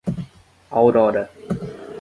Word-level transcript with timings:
Aurora 0.79 1.29